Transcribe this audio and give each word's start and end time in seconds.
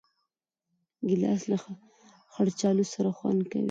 ګیلاس 1.07 1.41
له 1.51 1.57
خړ 2.33 2.45
کچالو 2.53 2.85
سره 2.93 3.09
خوند 3.17 3.41
کوي. 3.51 3.59